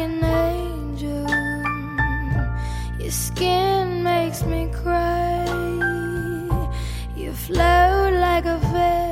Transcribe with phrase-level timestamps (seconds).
[0.00, 1.26] an angel.
[2.98, 5.44] Your skin makes me cry.
[7.16, 9.09] You flow like a veil.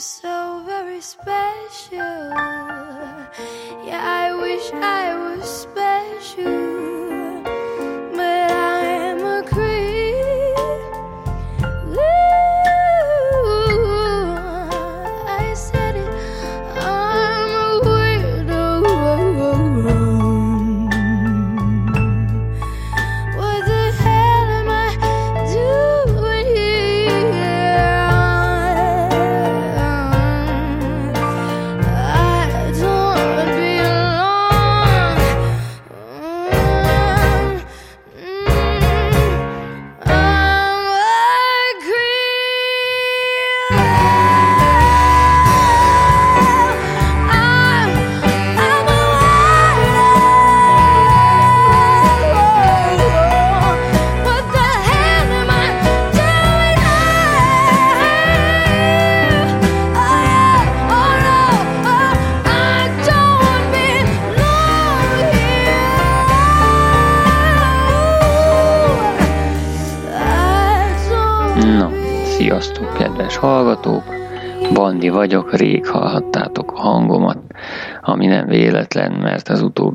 [0.00, 1.98] you're so very special.
[3.84, 6.69] Yeah, I wish I was special.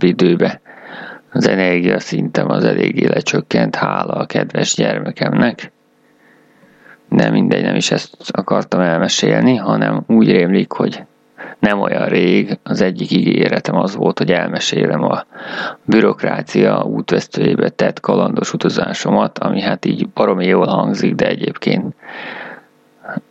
[0.06, 0.62] időbe.
[1.32, 5.72] Az energia szintem az eléggé lecsökkent, hála a kedves gyermekemnek.
[7.10, 11.04] De mindegy, nem is ezt akartam elmesélni, hanem úgy rémlik, hogy
[11.60, 15.26] nem olyan rég az egyik ígéretem az volt, hogy elmesélem a
[15.84, 21.96] bürokrácia útvesztőjébe tett kalandos utazásomat, ami hát így baromi jól hangzik, de egyébként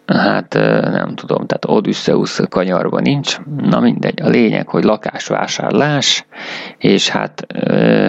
[0.06, 0.54] Hát
[0.92, 3.38] nem tudom, tehát Odysseus kanyarban nincs.
[3.56, 6.26] Na mindegy, a lényeg, hogy lakásvásárlás,
[6.78, 7.46] és hát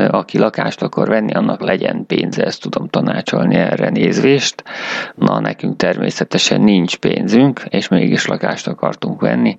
[0.09, 4.63] aki lakást akar venni, annak legyen pénze, ezt tudom tanácsolni erre nézvést.
[5.15, 9.57] Na, nekünk természetesen nincs pénzünk, és mégis lakást akartunk venni.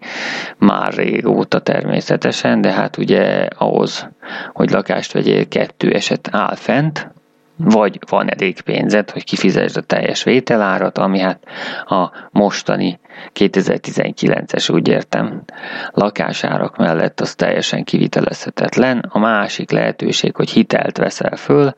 [0.58, 4.08] Már régóta természetesen, de hát ugye ahhoz,
[4.52, 7.14] hogy lakást vegyél, kettő eset áll fent,
[7.56, 11.42] vagy van elég pénzed, hogy kifizesd a teljes vételárat, ami hát
[11.84, 12.98] a mostani
[13.34, 15.42] 2019-es, úgy értem,
[15.90, 19.04] lakásárak mellett az teljesen kivitelezhetetlen.
[19.08, 21.72] A másik lehetőség, hogy hitelt veszel föl,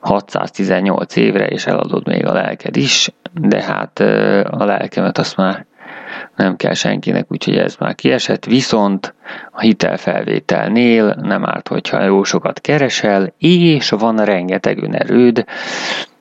[0.00, 3.98] 618 évre, és eladod még a lelked is, de hát
[4.50, 5.66] a lelkemet azt már
[6.36, 9.14] nem kell senkinek, úgyhogy ez már kiesett, viszont
[9.50, 15.44] a hitelfelvételnél nem árt, hogyha jó sokat keresel, és van rengeteg önerőd,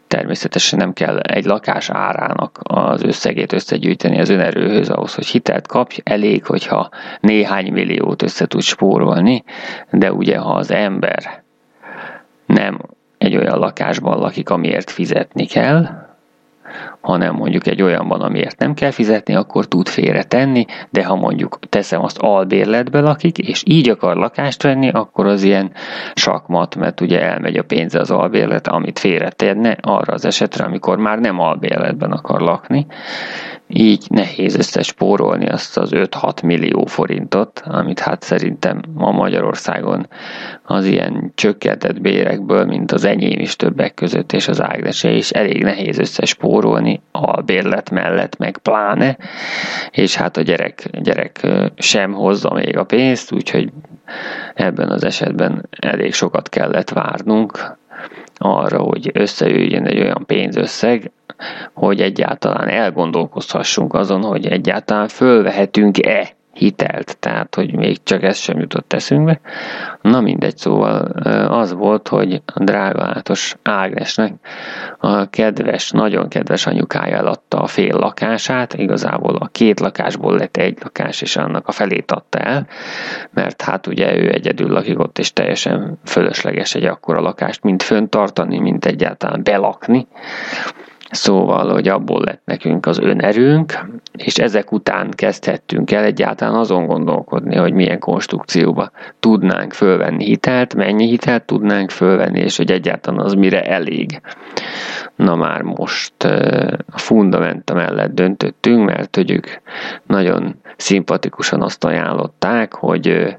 [0.07, 6.01] természetesen nem kell egy lakás árának az összegét összegyűjteni az önerőhöz ahhoz, hogy hitelt kapj,
[6.03, 6.89] elég, hogyha
[7.19, 9.43] néhány milliót össze tud spórolni,
[9.91, 11.43] de ugye ha az ember
[12.45, 12.79] nem
[13.17, 16.05] egy olyan lakásban lakik, amiért fizetni kell,
[17.07, 22.03] hanem mondjuk egy olyanban, amiért nem kell fizetni, akkor tud félretenni, de ha mondjuk teszem
[22.03, 25.71] azt albérletbe lakik, és így akar lakást venni, akkor az ilyen
[26.13, 31.19] sakmat, mert ugye elmegy a pénze az albérlet, amit félretenne arra az esetre, amikor már
[31.19, 32.85] nem albérletben akar lakni,
[33.67, 40.07] így nehéz összespórolni azt az 5-6 millió forintot, amit hát szerintem ma Magyarországon
[40.63, 45.63] az ilyen csökkentett bérekből, mint az enyém is többek között, és az Ágnesé is elég
[45.63, 49.17] nehéz összespórolni a bérlet mellett, meg pláne,
[49.91, 51.47] és hát a gyerek, gyerek
[51.77, 53.71] sem hozza még a pénzt, úgyhogy
[54.53, 57.77] ebben az esetben elég sokat kellett várnunk
[58.37, 61.11] arra, hogy összejöjjön egy olyan pénzösszeg,
[61.73, 68.93] hogy egyáltalán elgondolkozhassunk azon, hogy egyáltalán fölvehetünk-e hitelt, tehát hogy még csak ez sem jutott
[68.93, 69.39] eszünkbe.
[70.01, 71.01] Na mindegy, szóval
[71.49, 74.33] az volt, hogy a drága átos Ágnesnek
[74.97, 80.77] a kedves, nagyon kedves anyukája eladta a fél lakását, igazából a két lakásból lett egy
[80.83, 82.67] lakás, és annak a felét adta el,
[83.31, 88.59] mert hát ugye ő egyedül lakik ott, és teljesen fölösleges egy akkora lakást, mint föntartani,
[88.59, 90.07] mint egyáltalán belakni.
[91.11, 97.55] Szóval, hogy abból lett nekünk az önerőnk, és ezek után kezdhettünk el egyáltalán azon gondolkodni,
[97.55, 103.61] hogy milyen konstrukcióba tudnánk fölvenni hitelt, mennyi hitelt tudnánk fölvenni, és hogy egyáltalán az mire
[103.61, 104.21] elég.
[105.15, 106.23] Na már most
[106.91, 109.47] a fundamenta mellett döntöttünk, mert hogy ők
[110.05, 113.37] nagyon szimpatikusan azt ajánlották, hogy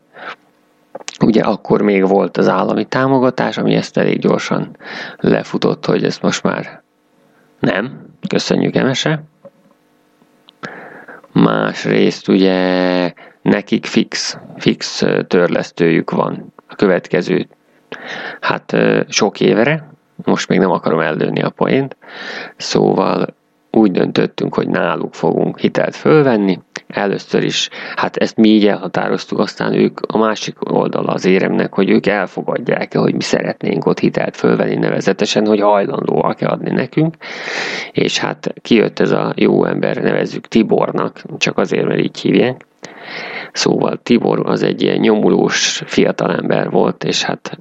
[1.25, 4.76] Ugye akkor még volt az állami támogatás, ami ezt elég gyorsan
[5.17, 6.82] lefutott, hogy ezt most már
[7.58, 9.22] nem, köszönjük Emese.
[11.32, 13.12] Másrészt ugye
[13.43, 17.46] nekik fix, fix törlesztőjük van a következő,
[18.40, 18.76] hát
[19.08, 19.88] sok évre,
[20.25, 21.96] most még nem akarom eldőni a poént,
[22.56, 23.34] szóval
[23.70, 26.60] úgy döntöttünk, hogy náluk fogunk hitelt fölvenni.
[26.88, 31.90] Először is, hát ezt mi így elhatároztuk, aztán ők a másik oldala az éremnek, hogy
[31.90, 37.17] ők elfogadják-e, hogy mi szeretnénk ott hitelt fölvenni nevezetesen, hogy hajlandóak-e adni nekünk.
[37.93, 42.67] És hát kijött ez a jó ember, nevezzük Tibornak, csak azért, mert így hívják.
[43.53, 47.58] Szóval Tibor az egy ilyen nyomulós fiatalember volt, és hát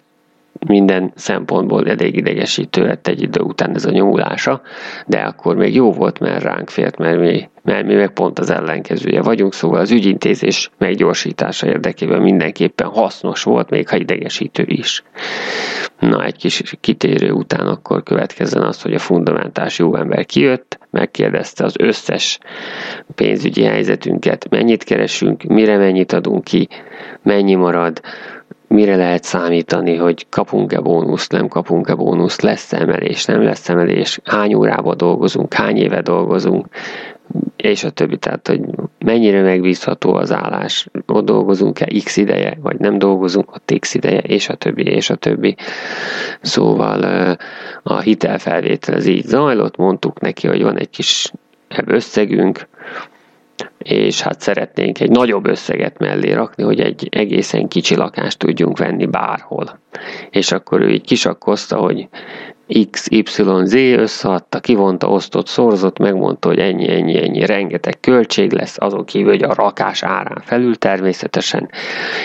[0.67, 4.61] minden szempontból elég idegesítő lett egy idő után ez a nyomulása,
[5.05, 8.49] de akkor még jó volt, mert ránk fért, mert mi, mert mi meg pont az
[8.49, 15.03] ellenkezője vagyunk, szóval az ügyintézés meggyorsítása érdekében mindenképpen hasznos volt, még ha idegesítő is.
[15.99, 21.63] Na, egy kis kitérő után akkor következzen az, hogy a fundamentás jó ember kijött, megkérdezte
[21.63, 22.39] az összes
[23.15, 26.67] pénzügyi helyzetünket, mennyit keresünk, mire mennyit adunk ki,
[27.21, 28.01] mennyi marad,
[28.67, 34.53] mire lehet számítani, hogy kapunk-e bónuszt, nem kapunk-e bónuszt, lesz emelés, nem lesz emelés, hány
[34.53, 36.67] órába dolgozunk, hány éve dolgozunk,
[37.55, 38.61] és a többi, tehát hogy
[38.99, 44.49] mennyire megbízható az állás, ott dolgozunk-e x ideje, vagy nem dolgozunk ott x ideje, és
[44.49, 45.55] a többi, és a többi.
[46.41, 47.03] Szóval
[47.83, 51.31] a hitelfelvétel az így zajlott, mondtuk neki, hogy van egy kis
[51.85, 52.67] összegünk,
[53.77, 59.05] és hát szeretnénk egy nagyobb összeget mellé rakni, hogy egy egészen kicsi lakást tudjunk venni
[59.05, 59.79] bárhol.
[60.29, 62.07] És akkor ő így kisakkozta, hogy
[62.91, 69.29] XYZ összeadta, kivonta, osztott, szorzott, megmondta, hogy ennyi, ennyi, ennyi, rengeteg költség lesz, azon kívül,
[69.29, 71.69] hogy a rakás árán felül természetesen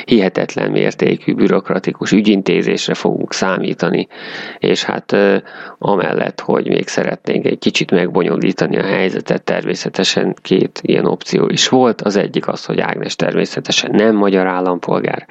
[0.05, 4.07] hihetetlen mértékű bürokratikus ügyintézésre fogunk számítani,
[4.59, 5.17] és hát
[5.79, 12.03] amellett, hogy még szeretnénk egy kicsit megbonyolítani a helyzetet, természetesen két ilyen opció is volt.
[12.03, 15.27] Az egyik az, hogy Ágnes természetesen nem magyar állampolgár.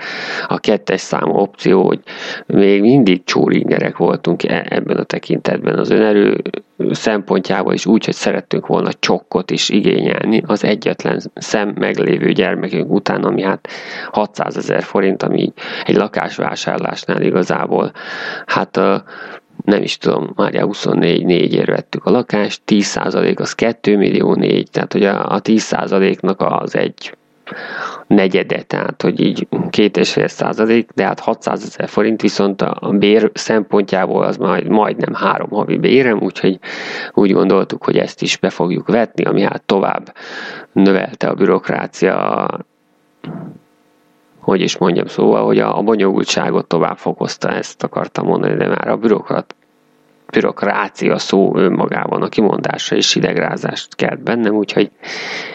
[0.48, 2.00] A kettes számú opció, hogy
[2.46, 6.41] még mindig csúringerek voltunk e- ebben a tekintetben az önerő
[6.91, 13.24] szempontjából is úgy, hogy szerettünk volna csokkot is igényelni az egyetlen szem meglévő gyermekünk után,
[13.24, 13.67] ami hát
[14.12, 15.53] 600 ezer forint, ami
[15.86, 17.91] egy lakásvásárlásnál igazából
[18.46, 18.79] hát
[19.65, 24.93] nem is tudom, már 24 4 vettük a lakást, 10% az 2 millió 4, tehát
[24.93, 27.15] hogy a, a 10%-nak az egy
[28.08, 32.89] negyede, tehát hogy így két és fél százalék, de hát 600 ezer forint viszont a
[32.91, 36.60] bér szempontjából az majd, majdnem három havi bérem, úgyhogy
[37.13, 40.13] úgy gondoltuk, hogy ezt is be fogjuk vetni, ami hát tovább
[40.72, 42.48] növelte a bürokrácia
[44.39, 48.88] hogy is mondjam, szóval, hogy a, a bonyolultságot tovább fokozta, ezt akartam mondani, de már
[48.88, 49.55] a bürokrat,
[50.31, 54.91] bürokrácia szó önmagában a kimondása és idegrázást kelt bennem, úgyhogy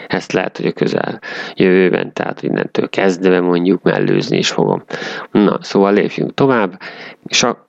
[0.07, 1.19] ezt lehet, hogy a közel
[1.55, 4.83] jövőben, tehát innentől kezdve mondjuk mellőzni is fogom.
[5.31, 6.79] Na, szóval lépjünk tovább,
[7.25, 7.66] és a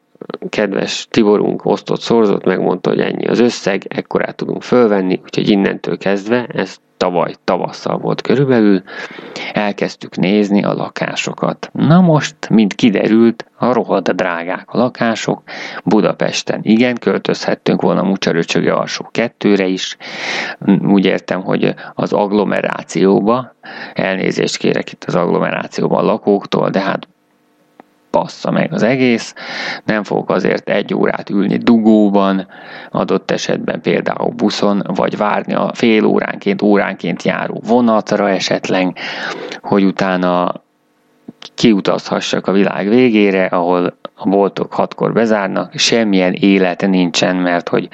[0.49, 6.47] kedves Tiborunk osztott szorzott, megmondta, hogy ennyi az összeg, ekkorát tudunk fölvenni, úgyhogy innentől kezdve
[6.47, 8.83] ezt tavaly tavasszal volt körülbelül,
[9.53, 11.71] elkezdtük nézni a lakásokat.
[11.73, 15.43] Na most, mint kiderült, a rohadt drágák a lakások.
[15.85, 19.97] Budapesten igen, költözhettünk volna Mucsaröcsöge alsó kettőre is.
[20.83, 23.55] Úgy értem, hogy az agglomerációba,
[23.95, 27.09] elnézést kérek itt az agglomerációban a lakóktól, de hát
[28.11, 29.35] passza meg az egész,
[29.85, 32.47] nem fogok azért egy órát ülni dugóban,
[32.91, 38.97] adott esetben például buszon, vagy várni a fél óránként, óránként járó vonatra esetleg,
[39.63, 40.53] hogy utána
[41.55, 47.89] kiutazhassak a világ végére, ahol a boltok hatkor bezárnak, semmilyen élet nincsen, mert hogy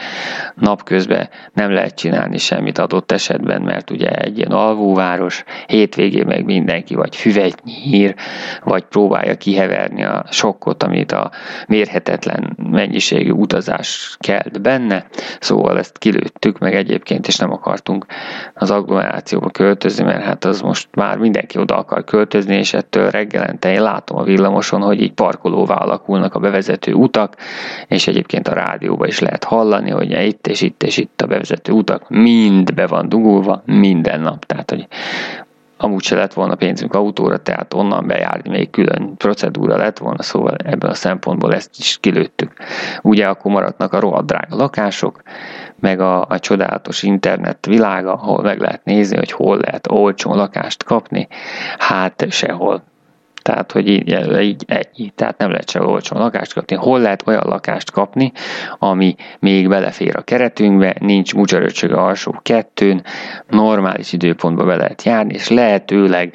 [0.55, 6.95] napközben nem lehet csinálni semmit adott esetben, mert ugye egy ilyen alvóváros, hétvégén meg mindenki
[6.95, 8.15] vagy füvet nyír,
[8.63, 11.31] vagy próbálja kiheverni a sokkot, amit a
[11.67, 15.07] mérhetetlen mennyiségű utazás kelt benne,
[15.41, 18.07] szóval ezt kilőttük meg egyébként, és nem akartunk
[18.55, 23.73] az agglomerációba költözni, mert hát az most már mindenki oda akar költözni, és ettől reggelente
[23.73, 27.37] én látom a villamoson, hogy így parkolóvá alakul alakulnak a bevezető utak,
[27.89, 31.73] és egyébként a rádióban is lehet hallani, hogy itt és itt és itt a bevezető
[31.73, 34.45] utak mind be van dugulva minden nap.
[34.45, 34.87] Tehát, hogy
[35.77, 40.57] amúgy se lett volna pénzünk autóra, tehát onnan bejárni még külön procedúra lett volna, szóval
[40.65, 42.53] ebből a szempontból ezt is kilőttük.
[43.03, 45.23] Ugye akkor maradnak a rohadt drága lakások,
[45.81, 50.85] meg a, a csodálatos internet világa, ahol meg lehet nézni, hogy hol lehet olcsó lakást
[50.85, 51.29] kapni,
[51.79, 52.83] hát sehol
[53.45, 54.65] tehát hogy így, így,
[54.97, 56.77] így tehát nem lehet se olcsón lakást kapni.
[56.77, 58.33] Hol lehet olyan lakást kapni,
[58.79, 63.05] ami még belefér a keretünkbe, nincs mucsaröcsög a alsó kettőn,
[63.49, 66.35] normális időpontba be lehet járni, és lehetőleg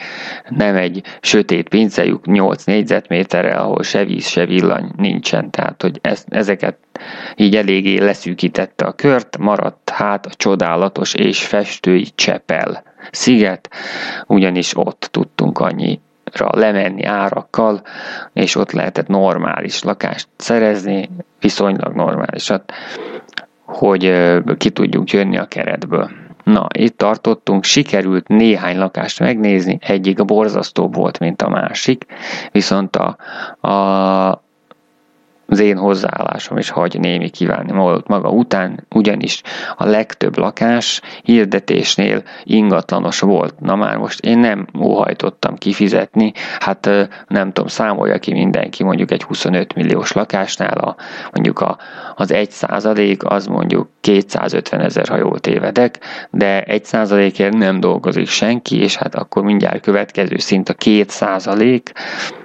[0.50, 5.52] nem egy sötét pincejük 8 négyzetméterre, ahol se víz, se villany nincsen.
[5.52, 6.78] Tehát, hogy ezt, ezeket
[7.36, 13.70] így eléggé leszűkítette a kört, maradt hát a csodálatos és festői Csepel sziget,
[14.28, 16.00] ugyanis ott tudtunk annyi
[16.38, 17.82] lemenni árakkal,
[18.34, 21.10] és ott lehetett normális lakást szerezni,
[21.40, 22.72] viszonylag normálisat,
[23.66, 24.14] hogy
[24.58, 26.10] ki tudjunk jönni a keretből.
[26.44, 32.06] Na, itt tartottunk, sikerült néhány lakást megnézni, egyik a borzasztóbb volt, mint a másik,
[32.52, 33.18] viszont a,
[33.68, 34.44] a
[35.50, 37.72] az én hozzáállásom is hagy némi kívánni
[38.06, 39.42] maga után, ugyanis
[39.76, 43.60] a legtöbb lakás hirdetésnél ingatlanos volt.
[43.60, 46.90] Na már most én nem óhajtottam kifizetni, hát
[47.28, 50.96] nem tudom, számolja ki mindenki mondjuk egy 25 milliós lakásnál, a,
[51.32, 51.78] mondjuk a,
[52.16, 56.00] az 1 százalék az mondjuk 250 ezer, ha jól tévedek,
[56.32, 61.92] de 1 százalékért nem dolgozik senki, és hát akkor mindjárt következő szint a 2 százalék,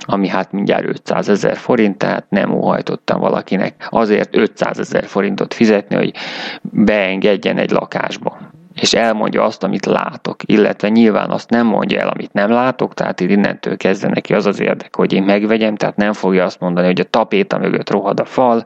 [0.01, 2.55] ami hát mindjárt 500 ezer forint, tehát nem
[2.95, 6.15] óhajtottam valakinek azért 500 ezer forintot fizetni, hogy
[6.63, 8.39] beengedjen egy lakásba.
[8.81, 13.21] És elmondja azt, amit látok, illetve nyilván azt nem mondja el, amit nem látok, tehát
[13.21, 16.87] itt innentől kezdve neki az az érdek, hogy én megvegyem, tehát nem fogja azt mondani,
[16.87, 18.65] hogy a tapéta mögött rohad a fal,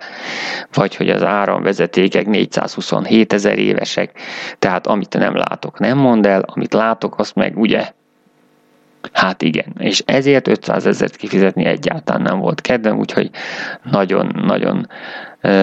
[0.72, 4.12] vagy hogy az áramvezetékek 427 ezer évesek,
[4.58, 7.92] tehát amit nem látok, nem mond el, amit látok, azt meg ugye
[9.12, 13.30] Hát igen, és ezért 500 ezeret kifizetni egyáltalán nem volt kedvem, úgyhogy
[13.82, 14.86] nagyon-nagyon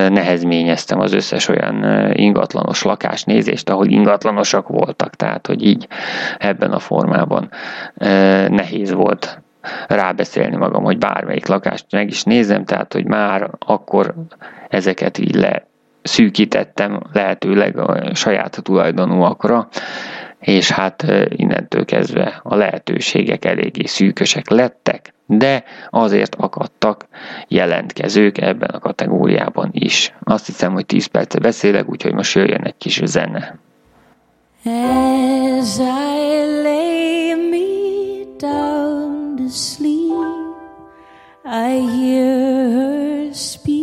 [0.09, 5.87] nehezményeztem az összes olyan ingatlanos lakásnézést, ahol ingatlanosak voltak, tehát hogy így
[6.37, 7.49] ebben a formában
[8.49, 9.41] nehéz volt
[9.87, 14.13] rábeszélni magam, hogy bármelyik lakást meg is nézem, tehát hogy már akkor
[14.69, 15.67] ezeket így le
[16.01, 19.67] szűkítettem lehetőleg a saját tulajdonúakra,
[20.45, 27.07] és hát innentől kezdve a lehetőségek eléggé szűkösek lettek, de azért akadtak
[27.47, 30.13] jelentkezők ebben a kategóriában is.
[30.23, 33.57] Azt hiszem, hogy 10 perce beszélek, úgyhogy most jöjjön egy kis zene.
[34.65, 39.95] As I lay me down to sleep,
[41.45, 43.74] I hear her speak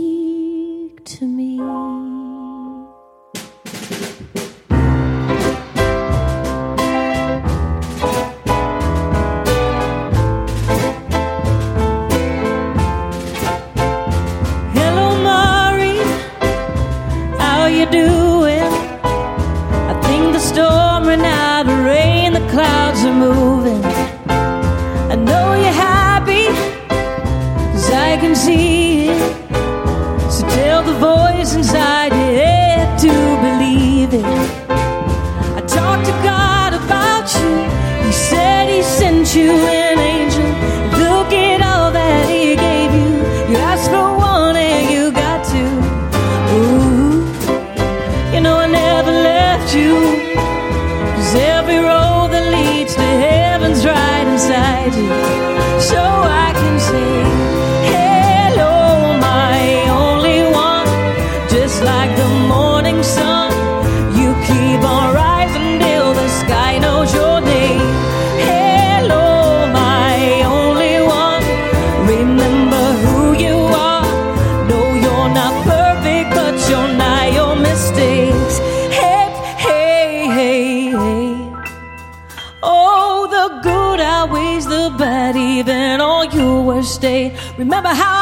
[87.59, 88.21] Remember how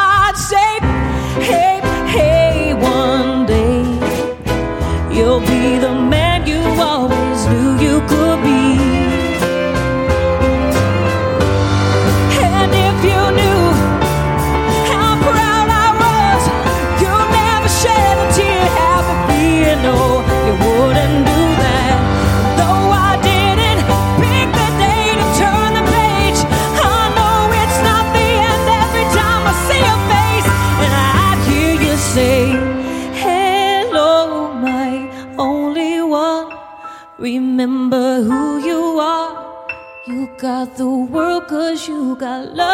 [42.41, 42.70] love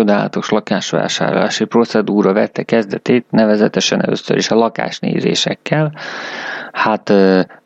[0.00, 5.92] csodálatos lakásvásárlási procedúra vette kezdetét, nevezetesen először is a lakásnézésekkel.
[6.72, 7.12] Hát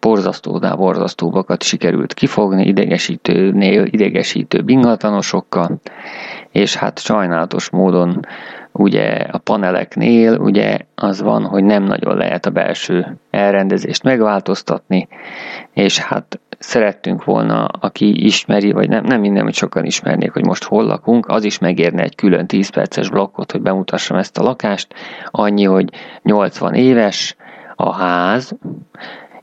[0.00, 5.80] borzasztónál borzasztóbbakat sikerült kifogni, idegesítőnél idegesítő ingatlanosokkal,
[6.50, 8.26] és hát sajnálatos módon
[8.72, 15.08] ugye a paneleknél ugye az van, hogy nem nagyon lehet a belső elrendezést megváltoztatni,
[15.72, 20.64] és hát szerettünk volna, aki ismeri, vagy nem, nem minden, hogy sokan ismernék, hogy most
[20.64, 24.94] hol lakunk, az is megérne egy külön 10 perces blokkot, hogy bemutassam ezt a lakást.
[25.30, 25.90] Annyi, hogy
[26.22, 27.36] 80 éves,
[27.76, 28.56] a ház,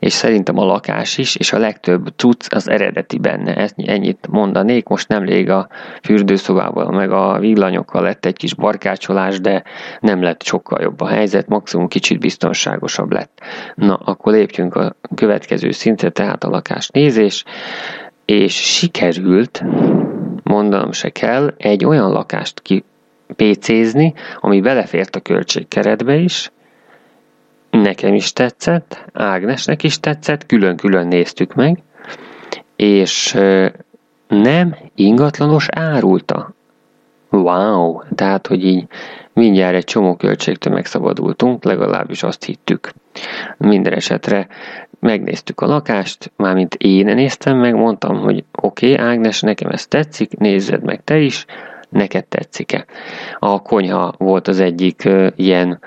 [0.02, 3.56] és szerintem a lakás is, és a legtöbb cucc az eredeti benne.
[3.56, 4.88] Ezt ennyit mondanék.
[4.88, 5.68] Most nemrég a
[6.02, 9.62] fürdőszobával, meg a villanyokkal lett egy kis barkácsolás, de
[10.00, 13.40] nem lett sokkal jobb a helyzet, maximum kicsit biztonságosabb lett.
[13.74, 17.44] Na, akkor lépjünk a következő szintre, tehát a lakás nézés,
[18.24, 19.62] és sikerült,
[20.42, 22.84] mondanom se kell, egy olyan lakást ki
[23.36, 26.50] PC-zni, ami belefért a költségkeretbe is,
[27.72, 31.82] Nekem is tetszett, Ágnesnek is tetszett, külön-külön néztük meg,
[32.76, 33.38] és
[34.28, 36.54] nem ingatlanos árulta.
[37.30, 38.00] Wow!
[38.14, 38.86] Tehát, hogy így
[39.32, 42.92] mindjárt egy csomó költségtől megszabadultunk, legalábbis azt hittük.
[43.56, 44.46] Minden esetre
[45.00, 50.36] megnéztük a lakást, mármint én néztem meg, mondtam, hogy oké, okay, Ágnes, nekem ez tetszik,
[50.36, 51.44] nézzed meg te is,
[51.88, 52.84] neked tetszik-e.
[53.38, 55.80] A konyha volt az egyik ilyen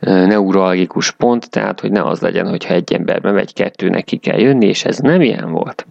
[0.00, 4.66] neuralgikus pont, tehát hogy ne az legyen, hogyha egy emberbe megy, kettő neki kell jönni,
[4.66, 5.86] és ez nem ilyen volt.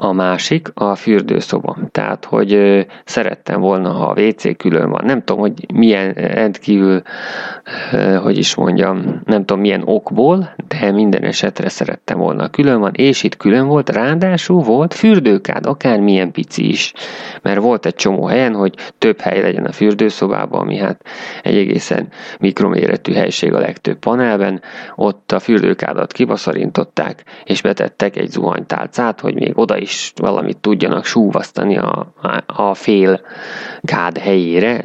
[0.00, 1.76] A másik a fürdőszoba.
[1.90, 2.58] Tehát, hogy
[3.04, 5.04] szerettem volna, ha a WC külön van.
[5.04, 7.02] Nem tudom, hogy milyen rendkívül,
[8.22, 13.22] hogy is mondjam, nem tudom milyen okból, de minden esetre szerettem volna külön van, és
[13.22, 16.92] itt külön volt, ráadásul volt fürdőkád, akármilyen pici is.
[17.42, 21.04] Mert volt egy csomó helyen, hogy több hely legyen a fürdőszobában, ami hát
[21.42, 22.08] egy egészen
[22.38, 24.62] mikroméretű helység a legtöbb panelben.
[24.96, 31.04] Ott a fürdőkádat kibaszarintották, és betettek egy zuhanytálcát, hogy még oda is is valamit tudjanak
[31.04, 32.12] súvasztani a,
[32.46, 33.20] a fél
[33.82, 34.84] kád helyére,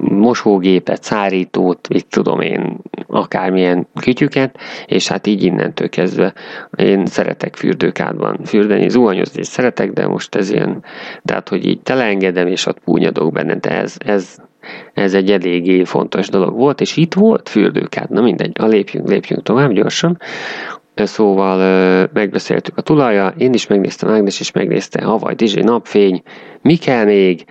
[0.00, 6.34] mosógépet, szárítót, mit tudom én, akármilyen kütyüket, és hát így innentől kezdve
[6.76, 10.84] én szeretek fürdőkádban fürdeni, zuhanyozni is szeretek, de most ez ilyen,
[11.24, 14.36] tehát hogy így teleengedem, és ott púnyadok benne, de ez, ez,
[14.94, 19.42] ez egy eléggé fontos dolog volt, és itt volt fürdőkád, na mindegy, a lépjünk, lépjünk
[19.42, 20.18] tovább gyorsan,
[21.06, 26.22] Szóval megbeszéltük a tulaja, én is megnéztem, Ágnes is megnézte, havaj, dizsi, napfény,
[26.62, 27.44] mi kell még?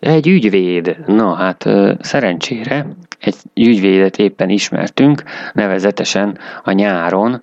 [0.00, 0.96] Egy ügyvéd.
[1.06, 1.68] Na hát
[2.00, 2.86] szerencsére
[3.20, 7.42] egy ügyvédet éppen ismertünk, nevezetesen a nyáron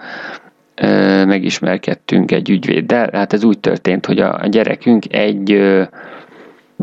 [1.26, 3.10] megismerkedtünk egy ügyvéddel.
[3.14, 5.78] Hát ez úgy történt, hogy a gyerekünk egy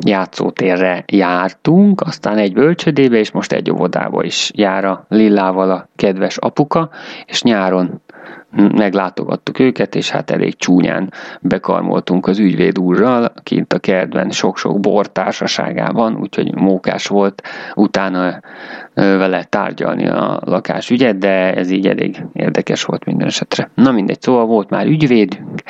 [0.01, 6.37] játszótérre jártunk, aztán egy bölcsödébe, és most egy óvodába is jár a Lillával a kedves
[6.37, 6.91] apuka,
[7.27, 8.03] és nyáron
[8.51, 15.13] meglátogattuk őket, és hát elég csúnyán bekarmoltunk az ügyvéd úrral, kint a kertben sok-sok bor
[15.13, 17.43] társaságában, úgyhogy mókás volt
[17.75, 18.41] utána
[18.95, 23.71] vele tárgyalni a lakásügyet, de ez így elég érdekes volt minden esetre.
[23.75, 25.63] Na mindegy, szóval volt már ügyvédünk,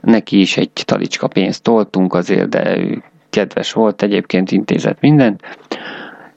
[0.00, 5.42] neki is egy talicska pénzt toltunk azért, de ő kedves volt, egyébként intézett mindent.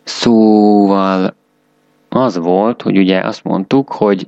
[0.04, 1.36] Szóval
[2.10, 4.28] az volt, hogy ugye azt mondtuk, hogy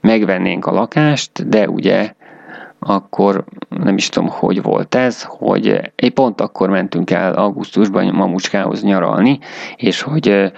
[0.00, 2.12] megvennénk a lakást, de ugye
[2.78, 8.82] akkor nem is tudom, hogy volt ez, hogy épp pont akkor mentünk el augusztusban mamucskához
[8.82, 9.38] nyaralni,
[9.76, 10.52] és hogy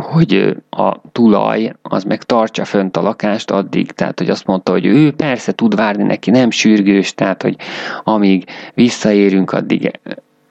[0.00, 4.86] hogy a tulaj az meg tartsa fönt a lakást addig, tehát hogy azt mondta, hogy
[4.86, 7.56] ő persze tud várni neki, nem sürgős, tehát hogy
[8.04, 10.00] amíg visszaérünk, addig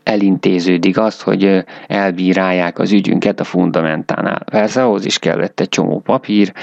[0.04, 4.44] elintéződik az, hogy elbírálják az ügyünket a fundamentánál.
[4.52, 6.54] Persze ahhoz is kellett egy csomó papír,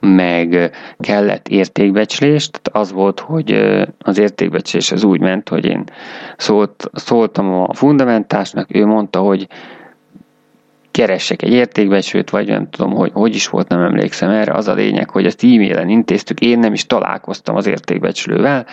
[0.00, 3.52] meg kellett értékbecslés, tehát az volt, hogy
[3.98, 5.84] az értékbecslés az úgy ment, hogy én
[6.36, 9.46] szólt, szóltam a fundamentásnak, ő mondta, hogy
[11.00, 14.52] keressek egy értékbecsőt, vagy nem tudom, hogy hogy is volt, nem emlékszem erre.
[14.52, 18.66] Az a lényeg, hogy ezt e-mailen intéztük, én nem is találkoztam az értékbecsülővel,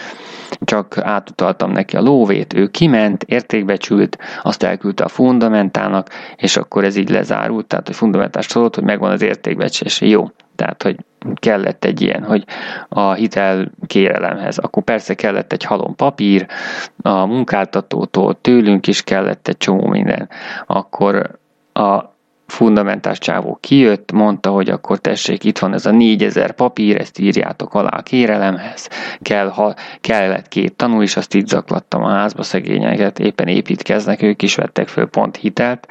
[0.62, 6.96] csak átutaltam neki a lóvét, ő kiment, értékbecsült, azt elküldte a fundamentának, és akkor ez
[6.96, 10.02] így lezárult, tehát hogy fundamentás szólt, hogy megvan az értékbecsés.
[10.02, 10.96] Jó, tehát, hogy
[11.36, 12.44] kellett egy ilyen, hogy
[12.90, 16.46] a hitel kérelemhez, akkor persze kellett egy halom papír,
[17.02, 20.30] a munkáltatótól, tőlünk is kellett egy csomó minden.
[20.66, 21.40] Akkor
[21.74, 22.16] a
[22.48, 27.74] fundamentás csávó kijött, mondta, hogy akkor tessék, itt van ez a 4000 papír, ezt írjátok
[27.74, 28.90] alá a kérelemhez,
[29.22, 34.42] kell, ha kellett két tanú is, azt itt zaklattam a házba szegényeket, éppen építkeznek, ők
[34.42, 35.88] is vettek föl pont hitelt,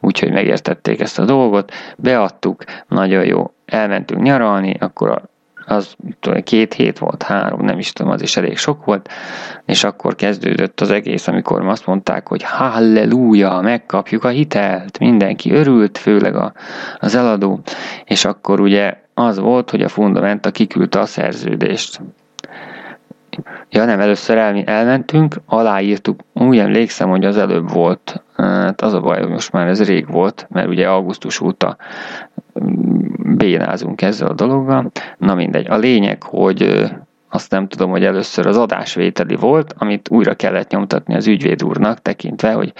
[0.00, 5.22] úgyhogy megértették ezt a dolgot, beadtuk, nagyon jó, elmentünk nyaralni, akkor a
[5.68, 9.08] az tudom, két hét volt, három, nem is tudom, az is elég sok volt,
[9.64, 15.98] és akkor kezdődött az egész, amikor azt mondták, hogy halleluja, megkapjuk a hitelt, mindenki örült,
[15.98, 16.52] főleg a,
[16.98, 17.60] az eladó,
[18.04, 22.00] és akkor ugye az volt, hogy a Fundamenta kiküldte a szerződést.
[23.70, 29.00] Ja nem, először el, elmentünk, aláírtuk, úgy emlékszem, hogy az előbb volt, hát az a
[29.00, 31.76] baj, hogy most már ez rég volt, mert ugye augusztus óta
[32.64, 34.90] mm, bénázunk ezzel a dologgal.
[35.18, 36.88] Na mindegy, a lényeg, hogy
[37.30, 42.02] azt nem tudom, hogy először az adásvételi volt, amit újra kellett nyomtatni az ügyvéd úrnak,
[42.02, 42.72] tekintve, hogy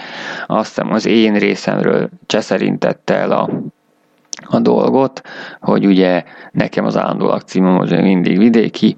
[0.47, 3.49] azt hiszem az én részemről cseszerintette el a
[4.43, 5.21] a dolgot,
[5.59, 8.97] hogy ugye nekem az állandó lakcímom az mindig vidéki,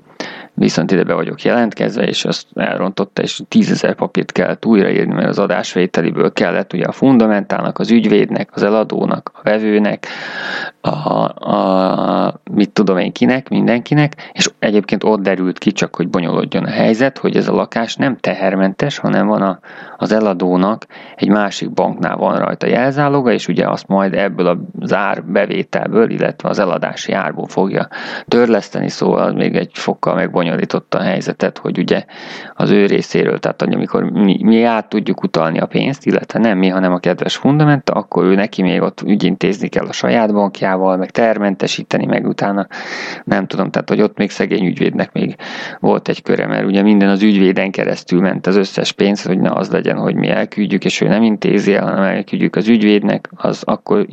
[0.62, 5.39] viszont ide be vagyok jelentkezve, és azt elrontotta, és tízezer papírt kellett újraírni, mert az
[5.39, 10.08] adásvételiből kellett ugye a fundamentálnak, az ügyvédnek, az eladónak, a vevőnek,
[10.82, 10.89] a,
[11.54, 16.69] a, mit tudom én kinek, mindenkinek, és egyébként ott derült ki csak, hogy bonyolodjon a
[16.69, 19.60] helyzet, hogy ez a lakás nem tehermentes, hanem van a,
[19.97, 25.24] az eladónak egy másik banknál van rajta jelzáloga, és ugye azt majd ebből az ár
[25.24, 27.88] bevételből, illetve az eladási árból fogja
[28.28, 30.15] törleszteni, szóval még egy fokkal
[30.52, 32.06] megbonyolította a helyzetet, hogy ugye
[32.56, 36.68] az ő részéről, tehát amikor mi, mi át tudjuk utalni a pénzt, illetve nem mi,
[36.68, 41.12] hanem a kedves fundamenta, akkor ő neki még ott ügyintézni kell a saját bankjával, meg
[41.12, 42.68] termentesíteni, meg utána
[43.24, 45.36] nem tudom, tehát hogy ott még szegény ügyvédnek még
[45.80, 49.52] volt egy köre, mert ugye minden az ügyvéden keresztül ment az összes pénz, hogy ne
[49.52, 53.64] az legyen, hogy mi elküldjük, és ő nem intézi el, hanem elküldjük az ügyvédnek, az
[53.66, 54.06] akkor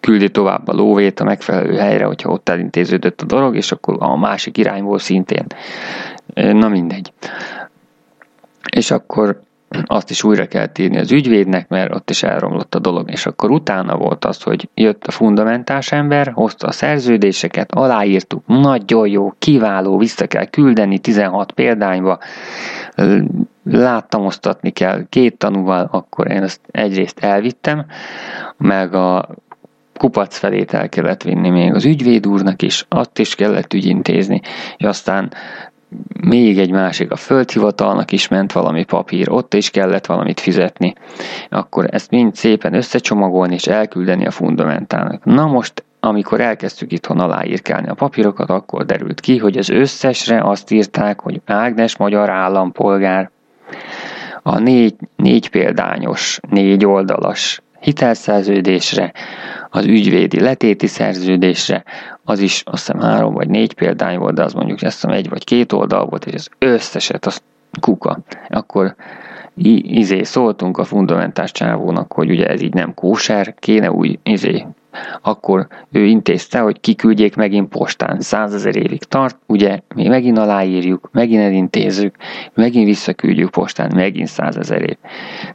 [0.00, 4.16] küldi tovább a lóvét a megfelelő helyre, hogyha ott elintéződött a dolog, és akkor a
[4.16, 5.46] másik irányból szintén.
[6.34, 7.12] Na mindegy.
[8.76, 9.40] És akkor
[9.84, 13.10] azt is újra kell írni az ügyvédnek, mert ott is elromlott a dolog.
[13.10, 19.08] És akkor utána volt az, hogy jött a fundamentás ember, hozta a szerződéseket, aláírtuk, nagyon
[19.08, 22.18] jó, kiváló, vissza kell küldeni 16 példányba,
[23.64, 27.86] láttamoztatni kell két tanúval, akkor én ezt egyrészt elvittem,
[28.56, 29.28] meg a
[29.94, 34.40] kupac felét el kellett vinni még az ügyvéd úrnak is, azt is kellett ügyintézni,
[34.76, 35.32] és aztán
[36.20, 40.94] még egy másik, a földhivatalnak is ment valami papír, ott is kellett valamit fizetni,
[41.48, 45.24] akkor ezt mind szépen összecsomagolni és elküldeni a fundamentának.
[45.24, 50.70] Na most amikor elkezdtük itthon aláírkálni a papírokat, akkor derült ki, hogy az összesre azt
[50.70, 53.30] írták, hogy Ágnes magyar állampolgár.
[54.42, 59.12] A négy, négy példányos, négy oldalas hitelszerződésre,
[59.70, 61.84] az ügyvédi letéti szerződésre,
[62.24, 65.28] az is azt hiszem három vagy négy példány volt, de az mondjuk azt hiszem egy
[65.28, 67.42] vagy két oldal volt, és az összeset, az
[67.80, 68.18] kuka.
[68.48, 68.94] Akkor
[69.82, 74.66] izé szóltunk a fundamentás csávónak, hogy ugye ez így nem kóser, kéne úgy izé
[75.22, 78.20] akkor ő intézte, hogy kiküldjék megint postán.
[78.20, 82.14] Százezer évig tart, ugye mi megint aláírjuk, megint elintézzük,
[82.54, 84.96] megint visszaküldjük postán, megint százezer év.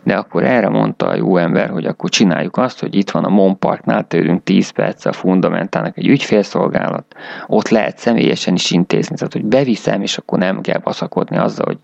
[0.04, 3.30] De akkor erre mondta a jó ember, hogy akkor csináljuk azt, hogy itt van a
[3.30, 7.06] Mon Parknál tőlünk 10 perc a fundamentának egy ügyfélszolgálat,
[7.48, 11.78] ott lehet személyesen is intézni, tehát hogy beviszem, és akkor nem kell baszakodni azzal, hogy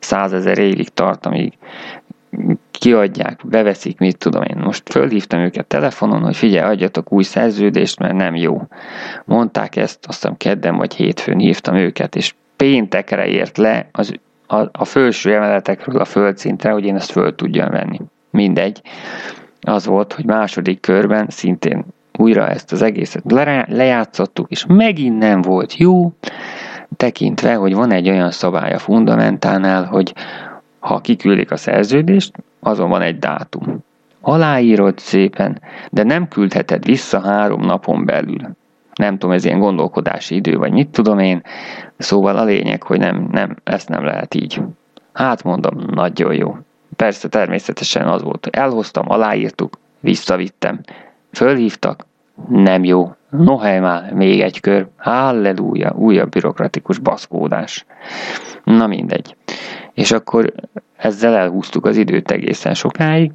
[0.00, 1.52] százezer évig tart, amíg
[2.70, 4.56] kiadják, beveszik, mit tudom én.
[4.56, 8.62] Most fölhívtam őket telefonon, hogy figyelj, adjatok új szerződést, mert nem jó.
[9.24, 14.12] Mondták ezt, azt hiszem kedden vagy hétfőn hívtam őket, és péntekre ért le az,
[14.46, 18.00] a, a felső emeletekről a földszintre, hogy én ezt föl tudjam venni.
[18.30, 18.82] Mindegy.
[19.60, 21.84] Az volt, hogy második körben szintén
[22.18, 26.12] újra ezt az egészet le, lejátszottuk, és megint nem volt jó,
[26.96, 30.14] tekintve, hogy van egy olyan szabály a fundamentánál, hogy
[30.84, 33.78] ha kiküldik a szerződést, azon van egy dátum.
[34.20, 38.40] Aláírod szépen, de nem küldheted vissza három napon belül.
[38.94, 41.42] Nem tudom, ez ilyen gondolkodási idő, vagy mit tudom én.
[41.96, 44.60] Szóval a lényeg, hogy nem, nem, ezt nem lehet így.
[45.12, 46.56] Hát mondom, nagyon jó.
[46.96, 50.80] Persze természetesen az volt, elhoztam, aláírtuk, visszavittem.
[51.32, 52.06] Fölhívtak,
[52.48, 53.14] nem jó.
[53.30, 54.88] Nohely már, még egy kör.
[54.96, 57.86] Halleluja, újabb bürokratikus baszkódás.
[58.64, 59.36] Na mindegy.
[59.94, 60.52] És akkor
[60.96, 63.32] ezzel elhúztuk az időt egészen sokáig,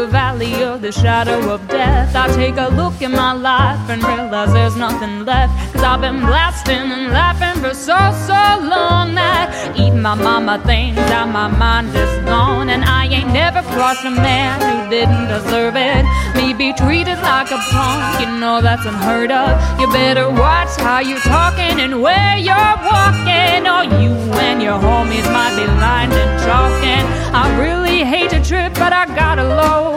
[0.00, 2.16] the valley of the shadow of death.
[2.16, 5.52] I take a look in my life and realize there's nothing left.
[5.74, 8.42] Cause I've been blasting and laughing for so, so
[8.74, 12.70] long that even my mama thinks that my mind is gone.
[12.70, 16.02] And I ain't never crossed a man who didn't deserve it.
[16.34, 19.52] Me be treated like a punk, you know that's unheard of.
[19.78, 23.68] You better watch how you're talking and where you're walking.
[23.68, 24.16] Or you
[24.48, 27.04] and your homies might be lined and chalking.
[27.36, 29.89] I really hate to trip, but I gotta low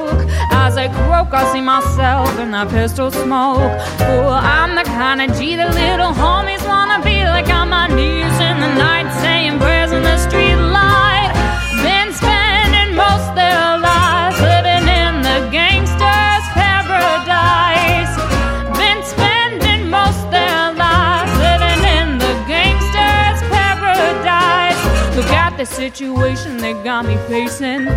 [0.84, 3.72] I croak, I see myself in that pistol smoke.
[4.04, 8.36] Oh, I'm the kind of G that little homies wanna be like on my knees
[8.44, 11.32] in the night, saying prayers in the street light.
[11.80, 13.32] Been spending most
[25.94, 27.88] situation they got me facing.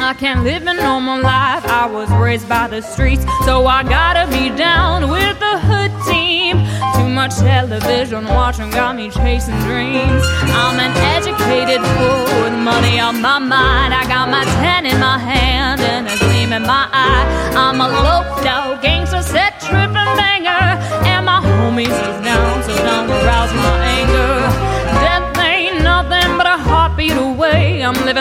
[0.00, 1.62] I can't live a normal life.
[1.66, 6.56] I was raised by the streets, so I gotta be down with the hood team.
[6.96, 10.22] Too much television watching got me chasing dreams.
[10.64, 13.92] I'm an educated fool with money on my mind.
[13.92, 17.52] I got my ten in my hand and a gleam in my eye.
[17.54, 20.21] I'm a low down gangster, set tripping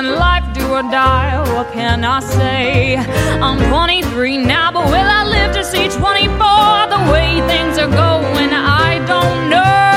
[0.01, 1.39] living life do or die.
[1.53, 2.95] What can I say?
[2.97, 6.27] I'm 23 now, but will I live to see 24?
[6.89, 9.90] The way things are going, I don't know.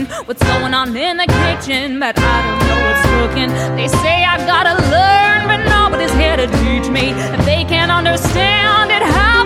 [0.00, 0.06] Me?
[0.26, 2.00] What's going on in the kitchen?
[2.00, 3.50] But I don't know what's cooking.
[3.76, 7.10] They say I've gotta learn, but nobody's here to teach me.
[7.10, 9.37] If they can't understand it, how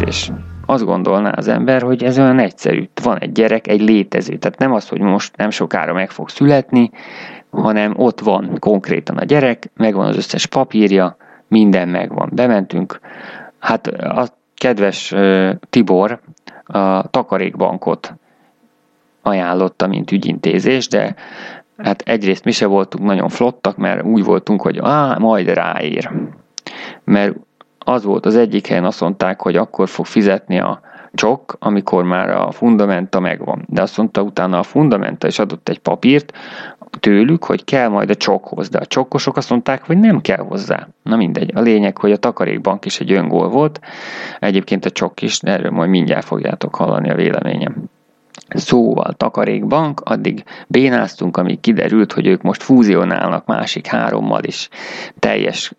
[0.00, 0.32] ügyintézés.
[0.66, 2.88] Azt gondolná az ember, hogy ez olyan egyszerű.
[3.02, 4.36] Van egy gyerek, egy létező.
[4.36, 6.90] Tehát nem az, hogy most nem sokára meg fog születni,
[7.50, 11.16] hanem ott van konkrétan a gyerek, megvan az összes papírja,
[11.48, 12.30] minden megvan.
[12.32, 13.00] Bementünk,
[13.58, 15.14] hát a kedves
[15.70, 16.20] Tibor
[16.64, 18.14] a takarékbankot
[19.22, 21.14] ajánlotta, mint ügyintézés, de
[21.76, 26.10] hát egyrészt mi se voltunk nagyon flottak, mert úgy voltunk, hogy á, majd ráér.
[27.04, 27.34] Mert
[27.90, 30.80] az volt az egyik helyen, azt mondták, hogy akkor fog fizetni a
[31.14, 33.64] csok, amikor már a fundamenta megvan.
[33.68, 36.32] De azt mondta, utána a fundamenta is adott egy papírt
[37.00, 40.88] tőlük, hogy kell majd a csokhoz, de a csokkosok azt mondták, hogy nem kell hozzá.
[41.02, 43.80] Na mindegy, a lényeg, hogy a takarékbank is egy öngól volt,
[44.40, 47.84] egyébként a csok is, de erről majd mindjárt fogjátok hallani a véleményem.
[48.48, 54.68] Szóval takarékbank, addig bénáztunk, amíg kiderült, hogy ők most fúzionálnak másik hárommal is.
[55.18, 55.72] Teljes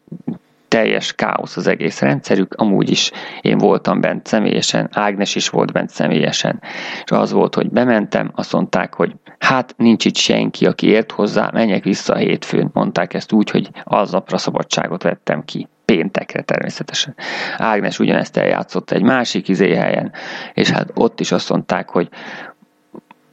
[0.72, 5.90] teljes káosz az egész rendszerük, amúgy is én voltam bent személyesen, Ágnes is volt bent
[5.90, 6.62] személyesen,
[7.04, 11.50] és az volt, hogy bementem, azt mondták, hogy hát nincs itt senki, aki ért hozzá,
[11.54, 15.68] menjek vissza a hétfőn, mondták ezt úgy, hogy aznapra szabadságot vettem ki.
[15.86, 17.16] Péntekre természetesen.
[17.58, 20.12] Ágnes ugyanezt eljátszott egy másik izéhelyen,
[20.54, 22.10] és hát ott is azt mondták, hogy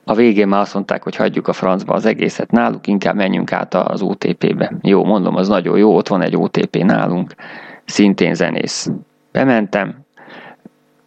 [0.08, 3.74] a végén már azt mondták, hogy hagyjuk a francba az egészet náluk, inkább menjünk át
[3.74, 4.72] az OTP-be.
[4.82, 7.34] Jó, mondom, az nagyon jó, ott van egy OTP nálunk,
[7.84, 8.90] szintén zenész.
[9.32, 10.00] Bementem,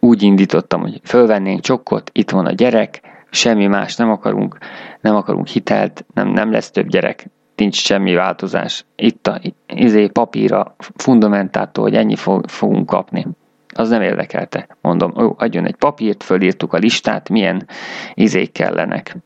[0.00, 4.58] úgy indítottam, hogy fölvennénk csokkot, itt van a gyerek, semmi más nem akarunk,
[5.00, 8.84] nem akarunk hitelt, nem, nem lesz több gyerek, nincs semmi változás.
[8.96, 13.26] Itt a izé papíra fundamentától, hogy ennyi fog, fogunk kapni
[13.74, 14.66] az nem érdekelte.
[14.80, 17.66] Mondom, ó, adjon egy papírt, fölírtuk a listát, milyen
[18.14, 19.16] izék kellenek.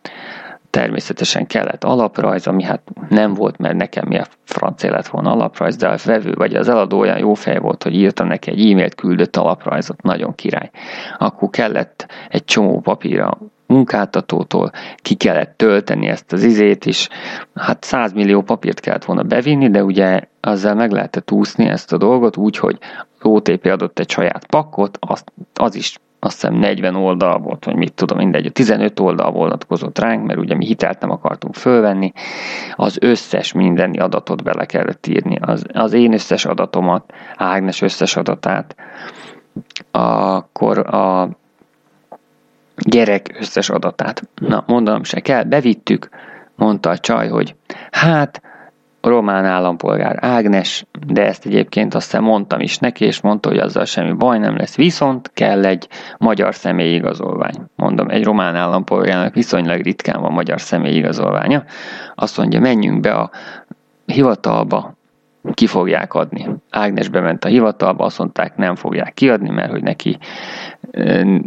[0.70, 5.76] Természetesen kellett alaprajz, ami hát nem volt, mert nekem mi a francia lett volna alaprajz,
[5.76, 8.94] de a vevő vagy az eladó olyan jó fej volt, hogy írtam neki egy e-mailt,
[8.94, 10.70] küldött alaprajzot, nagyon király.
[11.18, 17.08] Akkor kellett egy csomó papíra munkáltatótól, ki kellett tölteni ezt az izét is.
[17.54, 21.96] Hát 100 millió papírt kellett volna bevinni, de ugye azzal meg lehetett úszni ezt a
[21.96, 22.78] dolgot úgy, hogy
[23.22, 25.24] OTP adott egy saját pakkot, az,
[25.54, 30.26] az is azt hiszem 40 oldal volt, vagy mit tudom, mindegy, 15 oldal vonatkozott ránk,
[30.26, 32.12] mert ugye mi hitelt nem akartunk fölvenni,
[32.74, 38.76] az összes mindeni adatot bele kellett írni, az, az én összes adatomat, Ágnes összes adatát,
[39.90, 41.28] akkor a
[42.76, 44.28] gyerek összes adatát.
[44.34, 46.08] Na, mondanom se kell, bevittük,
[46.56, 47.54] mondta a csaj, hogy
[47.90, 48.40] hát
[49.08, 53.84] román állampolgár Ágnes, de ezt egyébként azt hiszem mondtam is neki, és mondta, hogy azzal
[53.84, 55.88] semmi baj nem lesz, viszont kell egy
[56.18, 57.54] magyar személyigazolvány.
[57.76, 61.64] Mondom, egy román állampolgárnak viszonylag ritkán van magyar személyigazolványa.
[62.14, 63.30] Azt mondja, menjünk be a
[64.06, 64.94] hivatalba,
[65.54, 66.48] ki fogják adni.
[66.70, 70.18] Ágnes bement a hivatalba, azt mondták, nem fogják kiadni, mert hogy neki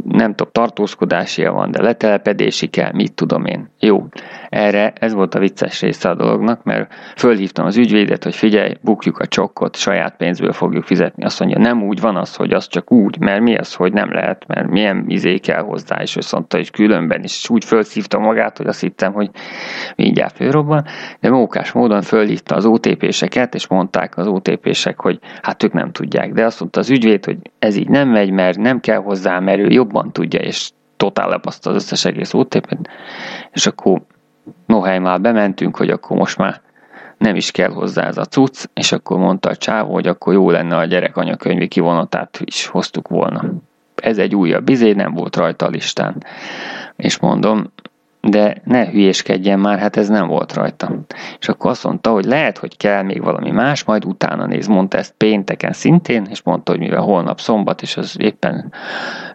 [0.04, 3.70] nem tudom, tartózkodásia van, de letelepedési kell, mit tudom én.
[3.80, 4.08] Jó,
[4.50, 9.20] erre ez volt a vicces része a dolognak, mert fölhívtam az ügyvédet, hogy figyelj, bukjuk
[9.20, 11.24] a csokkot, saját pénzből fogjuk fizetni.
[11.24, 14.12] Azt mondja, nem úgy van az, hogy az csak úgy, mert mi az, hogy nem
[14.12, 18.58] lehet, mert milyen izé kell hozzá, és azt mondta, hogy különben is úgy fölszívta magát,
[18.58, 19.30] hogy azt hittem, hogy
[19.96, 20.86] mindjárt fölrobban,
[21.20, 26.34] de mókás módon fölhívta az OTP-seket, és mondták az OTP-sek, hogy hát ők nem tudják.
[26.34, 29.60] De azt mondta az ügyvéd, hogy ez így nem megy, mert nem kell hozzá, mert
[29.60, 32.90] ő jobban tudja, és totál lepaszta az összes egész OTP-t,
[33.52, 34.02] és akkor
[34.66, 36.62] már bementünk, hogy akkor most már
[37.18, 40.50] nem is kell hozzá ez a cucc, és akkor mondta a csávó, hogy akkor jó
[40.50, 43.44] lenne a gyerek anyakönyvi kivonatát is hoztuk volna.
[43.96, 46.24] Ez egy újabb bizé, nem volt rajta a listán.
[46.96, 47.72] És mondom,
[48.22, 50.92] de ne hülyéskedjen már, hát ez nem volt rajta.
[51.40, 54.68] És akkor azt mondta, hogy lehet, hogy kell még valami más, majd utána néz.
[54.68, 58.74] Mondta ezt pénteken szintén, és mondta, hogy mivel holnap szombat, és az éppen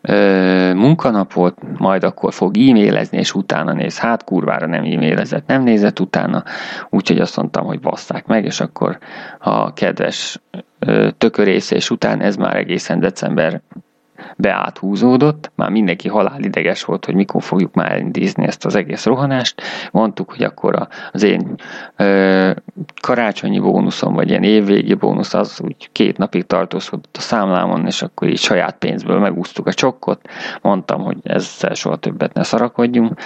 [0.01, 3.99] ö, munkanap volt, majd akkor fog e-mailezni, és utána néz.
[3.99, 6.45] Hát kurvára nem e-mailezett, nem nézett utána,
[6.91, 8.99] úgyhogy azt mondtam, hogy basszák meg, és akkor
[9.39, 10.39] a kedves
[11.19, 13.61] tökörészés után ez már egészen december
[14.37, 19.63] beáthúzódott, már mindenki halálideges volt, hogy mikor fogjuk már elindízni ezt az egész rohanást.
[19.91, 21.55] Mondtuk, hogy akkor az én
[21.97, 22.51] ö,
[23.03, 28.29] karácsonyi bónuszom, vagy ilyen évvégi bónusz, az úgy két napig tartózkodott a számlámon, és akkor
[28.29, 30.21] így saját pénzből megúsztuk a csokkot.
[30.63, 33.19] Mondtam, hogy ezzel soha többet ne szarakodjunk.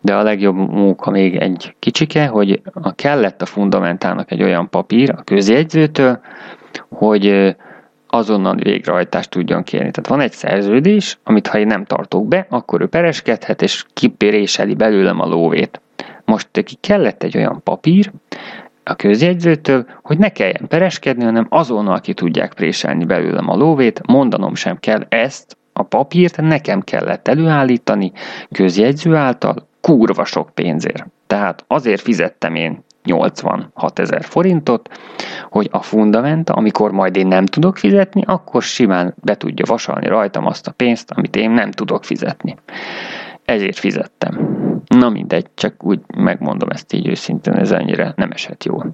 [0.00, 5.10] De a legjobb munka még egy kicsike, hogy a kellett a fundamentának egy olyan papír
[5.16, 6.20] a közjegyzőtől,
[6.88, 7.56] hogy
[8.10, 9.90] azonnal végrehajtást tudjon kérni.
[9.90, 14.74] Tehát van egy szerződés, amit ha én nem tartok be, akkor ő pereskedhet, és kipéréseli
[14.74, 15.80] belőlem a lóvét.
[16.24, 18.12] Most neki kellett egy olyan papír
[18.84, 24.54] a közjegyzőtől, hogy ne kelljen pereskedni, hanem azonnal ki tudják préselni belőlem a lóvét, mondanom
[24.54, 28.12] sem kell ezt, a papírt nekem kellett előállítani
[28.52, 31.06] közjegyző által kurva sok pénzért.
[31.26, 34.88] Tehát azért fizettem én 86 ezer forintot,
[35.50, 40.46] hogy a fundamenta, amikor majd én nem tudok fizetni, akkor simán be tudja vasalni rajtam
[40.46, 42.56] azt a pénzt, amit én nem tudok fizetni.
[43.44, 44.58] Ezért fizettem.
[44.88, 48.90] Na mindegy, csak úgy megmondom ezt így őszintén, ez ennyire nem esett jól.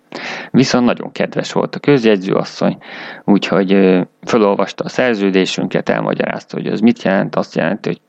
[0.50, 2.78] Viszont nagyon kedves volt a közjegyzőasszony,
[3.24, 8.00] úgyhogy felolvasta a szerződésünket, elmagyarázta, hogy ez mit jelent, azt jelenti, hogy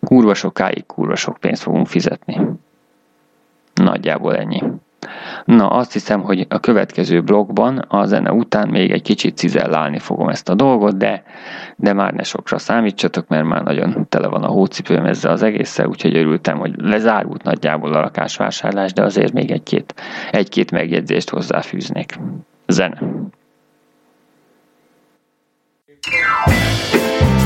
[0.00, 2.40] kurva sokáig kurva sok pénzt fogunk fizetni.
[3.74, 4.62] Nagyjából ennyi.
[5.44, 10.28] Na, azt hiszem, hogy a következő blogban, a zene után még egy kicsit cizellálni fogom
[10.28, 11.22] ezt a dolgot, de,
[11.76, 15.86] de már ne sokra számítsatok, mert már nagyon tele van a hócipőm ezzel az egésszel,
[15.86, 19.94] úgyhogy örültem, hogy lezárult nagyjából a lakásvásárlás, de azért még egy-két,
[20.30, 22.18] egy-két megjegyzést hozzáfűznék.
[22.66, 23.00] Zene.
[26.10, 27.37] You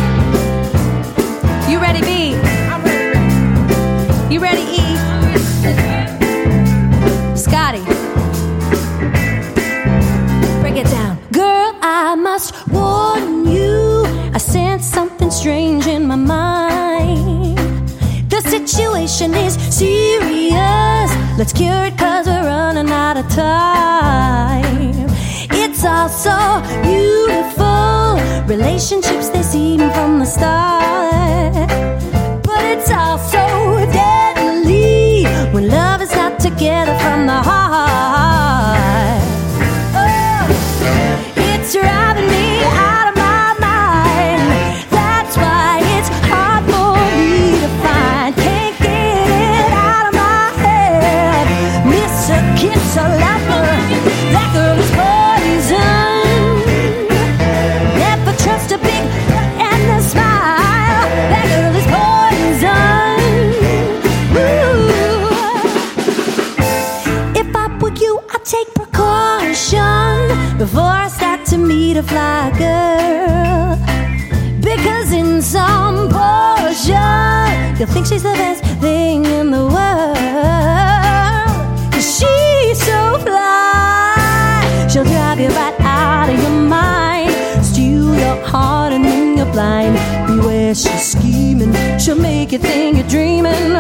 [92.52, 93.72] make you think you're dreaming.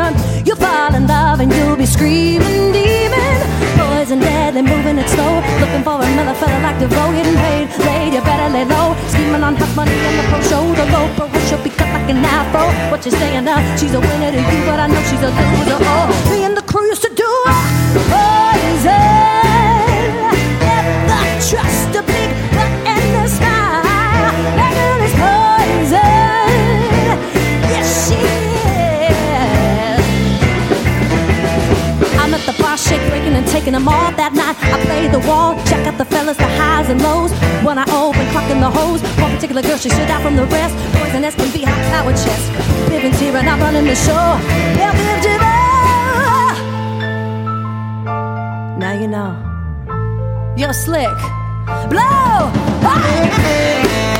[0.46, 3.38] You'll fall in love and you'll be screaming, demon.
[3.76, 8.20] Poison deadly, moving it slow, looking for another fella like road, getting paid, laid, you
[8.22, 8.96] better lay low.
[9.08, 12.08] Scheming on hot money and the pro show, the low pro she'll be cut like
[12.08, 12.64] an afro.
[12.90, 13.60] What you saying now?
[13.76, 15.78] She's a winner to you, but I know she's a loser.
[15.80, 17.81] Oh, me and the crew used to do poison.
[33.34, 34.56] And taking them all that night.
[34.60, 37.32] I play the wall, check out the fellas, the highs and lows.
[37.64, 39.02] When I open, clocking the hose.
[39.20, 40.74] One particular girl, she stood out from the rest.
[40.96, 42.46] Poisonous can be hot power chest.
[42.90, 44.24] Here and I'm running the show.
[44.76, 45.22] They'll give
[48.78, 49.32] Now you know.
[50.56, 51.18] You're slick.
[51.88, 52.50] Blow!
[52.84, 54.11] It's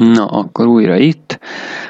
[0.00, 1.38] Na, akkor újra itt.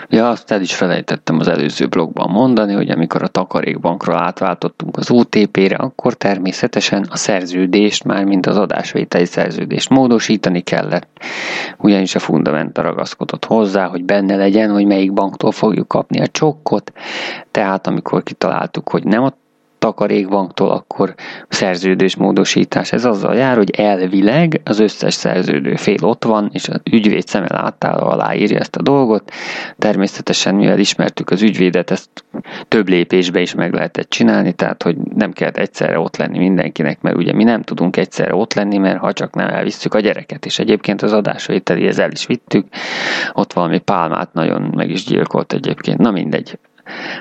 [0.08, 5.10] Ja, azt el is felejtettem az előző blogban mondani, hogy amikor a takarékbankról átváltottunk az
[5.10, 11.08] OTP-re, akkor természetesen a szerződést, már mint az adásvételi szerződést módosítani kellett.
[11.78, 16.92] Ugyanis a Fundamenta ragaszkodott hozzá, hogy benne legyen, hogy melyik banktól fogjuk kapni a csokkot.
[17.50, 19.32] Tehát amikor kitaláltuk, hogy nem a
[19.80, 21.14] takarékbanktól, akkor
[21.48, 22.92] szerződés módosítás.
[22.92, 27.46] Ez azzal jár, hogy elvileg az összes szerződő fél ott van, és az ügyvéd szeme
[27.48, 29.30] láttára aláírja ezt a dolgot.
[29.78, 32.10] Természetesen, mivel ismertük az ügyvédet, ezt
[32.68, 37.16] több lépésbe is meg lehetett csinálni, tehát hogy nem kellett egyszerre ott lenni mindenkinek, mert
[37.16, 40.58] ugye mi nem tudunk egyszerre ott lenni, mert ha csak nem elvisszük a gyereket, és
[40.58, 42.66] egyébként az adásvételihez el is vittük,
[43.32, 46.58] ott valami pálmát nagyon meg is gyilkolt egyébként, na mindegy,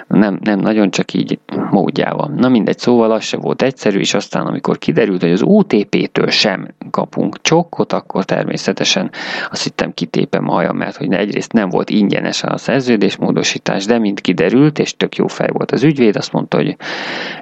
[0.08, 1.40] nem, nem nagyon csak így
[1.72, 2.32] módjával.
[2.36, 6.68] Na mindegy, szóval az se volt egyszerű, és aztán amikor kiderült, hogy az OTP-től sem
[6.92, 9.12] kapunk csokkot, akkor természetesen
[9.50, 14.22] azt hittem kitépem a hajam, mert hogy egyrészt nem volt ingyenes a szerződésmódosítás, de mint
[14.22, 16.76] kiderült, és tök jó fej volt az ügyvéd, azt mondta, hogy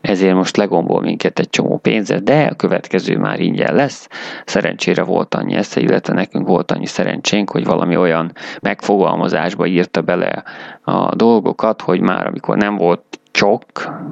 [0.01, 4.07] ezért most legombol minket egy csomó pénzet, de a következő már ingyen lesz.
[4.45, 10.43] Szerencsére volt annyi esze, illetve nekünk volt annyi szerencsénk, hogy valami olyan megfogalmazásba írta bele
[10.87, 13.65] a dolgokat, hogy már amikor nem volt csok,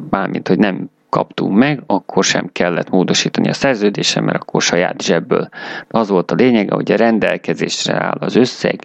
[0.10, 5.50] mármint, hogy nem kaptunk meg, akkor sem kellett módosítani a szerződésen, mert akkor saját zsebből.
[5.90, 8.80] Az volt a lényege, hogy a rendelkezésre áll az összeg,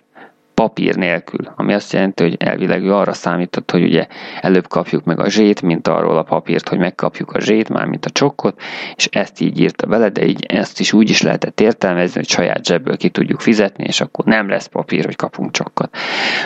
[0.61, 4.07] papír nélkül, ami azt jelenti, hogy elvileg ő arra számított, hogy ugye
[4.41, 8.05] előbb kapjuk meg a zsét, mint arról a papírt, hogy megkapjuk a zsét, már mint
[8.05, 8.61] a csokkot,
[8.95, 12.65] és ezt így írta bele, de így ezt is úgy is lehetett értelmezni, hogy saját
[12.65, 15.97] zsebből ki tudjuk fizetni, és akkor nem lesz papír, hogy kapunk csokkot.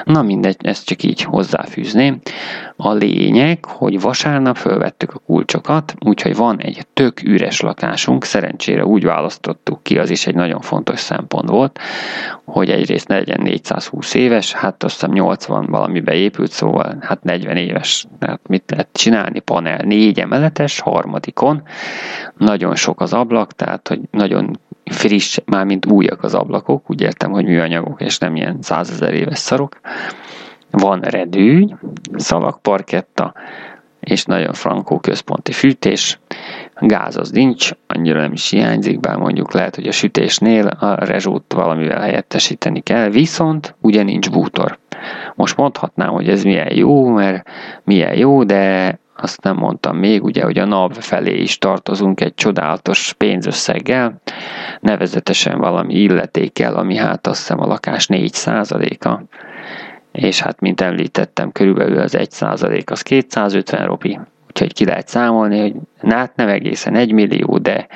[0.04, 2.20] Na mindegy, ezt csak így hozzáfűzném.
[2.76, 9.04] A lényeg, hogy vasárnap fölvettük a kulcsokat, úgyhogy van egy tök üres lakásunk, szerencsére úgy
[9.04, 11.78] választottuk ki, az is egy nagyon fontos szempont volt,
[12.44, 17.56] hogy egyrészt ne legyen 420 éves, hát azt hiszem 80 valamibe épült, szóval hát 40
[17.56, 18.06] éves.
[18.18, 19.40] Tehát mit lehet csinálni?
[19.40, 21.62] Panel négy emeletes, harmadikon.
[22.36, 27.30] Nagyon sok az ablak, tehát hogy nagyon friss, már mint újak az ablakok, úgy értem,
[27.30, 29.80] hogy műanyagok, és nem ilyen százezer éves szarok.
[30.70, 31.76] Van redőny,
[32.16, 33.34] szalagparketta,
[34.00, 36.18] és nagyon frankó központi fűtés.
[36.78, 41.52] Gáz az nincs, annyira nem is hiányzik, bár mondjuk lehet, hogy a sütésnél a rezsót
[41.52, 44.78] valamivel helyettesíteni kell, viszont ugye nincs bútor.
[45.34, 47.48] Most mondhatnám, hogy ez milyen jó, mert
[47.84, 52.34] milyen jó, de azt nem mondtam még, ugye, hogy a NAV felé is tartozunk egy
[52.34, 54.20] csodálatos pénzösszeggel,
[54.80, 59.22] nevezetesen valami illetékkel, ami hát azt hiszem a lakás 4%-a,
[60.12, 64.18] és hát mint említettem, körülbelül az 1% az 250 ropi,
[64.54, 65.74] úgyhogy ki lehet számolni, hogy
[66.10, 67.86] hát nem egészen egy millió, de,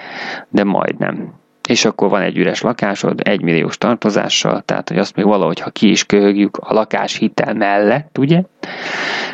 [0.49, 1.37] de majdnem
[1.69, 5.71] és akkor van egy üres lakásod, egy milliós tartozással, tehát hogy azt még valahogy, ha
[5.71, 8.43] ki is köhögjük a lakás hitel mellett, ugye,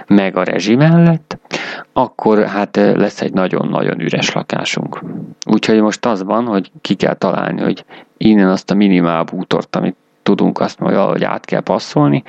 [0.07, 1.39] meg a rezsi mellett,
[1.93, 5.03] akkor hát lesz egy nagyon-nagyon üres lakásunk.
[5.47, 7.85] Úgyhogy most az van, hogy ki kell találni, hogy
[8.17, 12.23] innen azt a minimál bútort, amit tudunk azt majd valahogy át kell passzolni,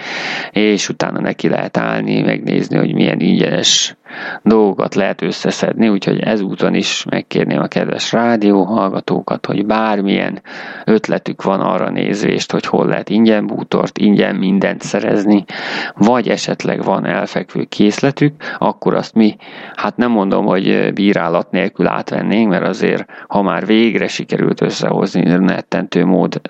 [0.51, 3.95] és utána neki lehet állni, megnézni, hogy milyen ingyenes
[4.43, 10.41] dolgokat lehet összeszedni, úgyhogy ezúton is megkérném a kedves rádió hallgatókat, hogy bármilyen
[10.85, 15.43] ötletük van arra nézvést, hogy hol lehet ingyen bútort, ingyen mindent szerezni,
[15.95, 19.35] vagy esetleg van elfekvő készletük, akkor azt mi,
[19.75, 26.05] hát nem mondom, hogy bírálat nélkül átvennénk, mert azért, ha már végre sikerült összehozni nettentő
[26.05, 26.41] mód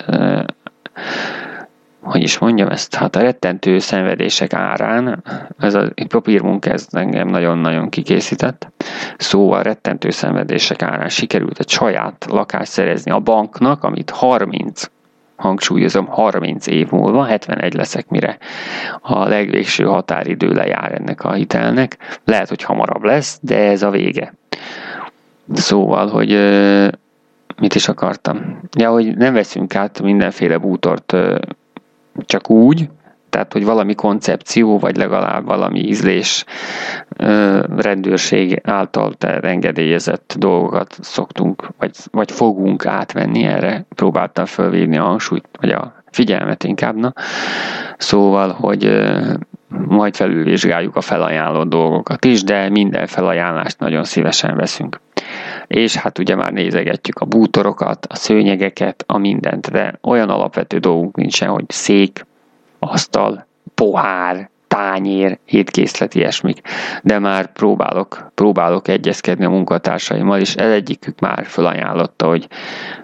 [2.02, 5.24] hogy is mondjam ezt, hát a rettentő szenvedések árán,
[5.60, 8.68] ez a papírmunka ez engem nagyon-nagyon kikészített,
[9.18, 14.90] szóval rettentő szenvedések árán sikerült egy saját lakást szerezni a banknak, amit 30
[15.36, 18.38] hangsúlyozom, 30 év múlva, 71 leszek, mire
[19.02, 21.98] a legvégső határidő lejár ennek a hitelnek.
[22.26, 24.34] Lehet, hogy hamarabb lesz, de ez a vége.
[25.54, 26.32] Szóval, hogy
[27.58, 28.60] mit is akartam?
[28.78, 31.16] Ja, hogy nem veszünk át mindenféle bútort
[32.26, 32.90] csak úgy,
[33.36, 36.46] tehát hogy valami koncepció, vagy legalább valami ízlés
[37.78, 43.86] rendőrség által engedélyezett dolgokat szoktunk, vagy, vagy fogunk átvenni erre.
[43.96, 46.96] Próbáltam fölvédni a hangsúlyt, vagy a figyelmet inkább.
[46.96, 47.14] Na.
[47.98, 49.04] Szóval, hogy
[49.70, 55.00] majd felülvizsgáljuk a felajánlott dolgokat is, de minden felajánlást nagyon szívesen veszünk.
[55.68, 61.16] És hát ugye már nézegetjük a bútorokat, a szőnyegeket, a mindent, de olyan alapvető dolgunk
[61.16, 62.26] nincsen, hogy szék,
[62.80, 66.62] asztal, pohár, tányér, hétkészlet, ilyesmik.
[67.04, 72.48] De már próbálok, próbálok egyezkedni a munkatársaimmal, és ez egyikük már felajánlotta, hogy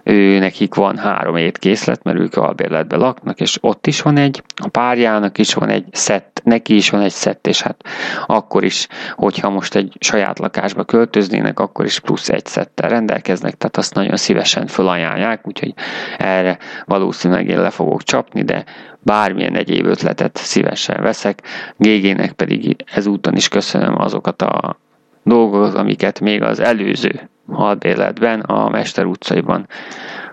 [0.03, 4.67] ő nekik van három étkészlet, mert ők albérletben laknak, és ott is van egy, a
[4.67, 7.83] párjának is van egy szett, neki is van egy szett, és hát
[8.25, 13.77] akkor is, hogyha most egy saját lakásba költöznének, akkor is plusz egy szettel rendelkeznek, tehát
[13.77, 15.73] azt nagyon szívesen felajánlják, úgyhogy
[16.17, 18.63] erre valószínűleg én le fogok csapni, de
[19.03, 21.41] bármilyen egyéb ötletet szívesen veszek.
[21.77, 24.77] GG-nek pedig ezúton is köszönöm azokat a
[25.23, 29.67] dolgokat, amiket még az előző albérletben, a Mester utcaiban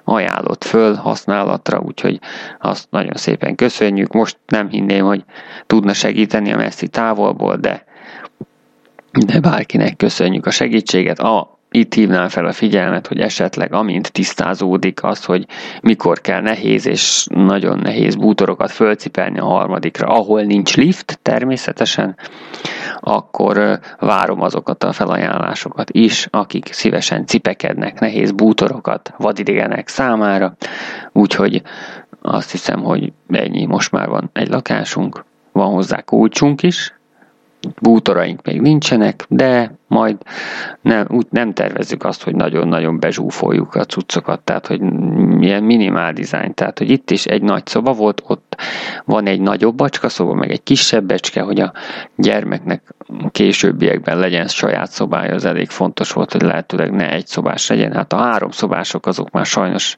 [0.05, 2.21] ajánlott föl használatra, úgyhogy
[2.61, 4.12] azt nagyon szépen köszönjük.
[4.12, 5.25] Most nem hinném, hogy
[5.66, 7.87] tudna segíteni a messzi távolból, de
[9.27, 11.19] de bárkinek köszönjük a segítséget.
[11.19, 15.47] A itt hívnám fel a figyelmet, hogy esetleg amint tisztázódik az, hogy
[15.83, 22.16] mikor kell nehéz és nagyon nehéz bútorokat fölcipelni a harmadikra, ahol nincs lift természetesen,
[23.01, 30.57] akkor várom azokat a felajánlásokat is, akik szívesen cipekednek nehéz bútorokat vadidegenek számára,
[31.12, 31.62] úgyhogy
[32.23, 36.98] azt hiszem, hogy ennyi, most már van egy lakásunk, van hozzá kulcsunk is,
[37.81, 40.16] bútoraink még nincsenek, de majd
[40.81, 46.55] nem, úgy nem tervezzük azt, hogy nagyon-nagyon bezsúfoljuk a cuccokat, tehát hogy milyen minimál dizájn,
[46.55, 48.57] tehát hogy itt is egy nagy szoba volt, ott
[49.05, 51.73] van egy nagyobb bacska szoba, meg egy kisebb becske, hogy a
[52.16, 52.95] gyermeknek
[53.31, 57.93] későbbiekben legyen saját szobája, az elég fontos volt, hogy lehetőleg ne egy szobás legyen.
[57.93, 59.97] Hát a három szobások azok már sajnos